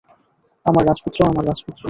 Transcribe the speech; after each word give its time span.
আমার 0.65 0.83
রাজপুত্র, 0.87 1.19
আমার 1.25 1.43
রাজপুত্র। 1.47 1.79